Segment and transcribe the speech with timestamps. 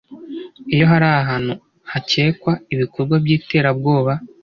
[0.73, 1.53] Iyo hari ahantu
[1.91, 4.11] hakekwa ibikorwa by iterabwoba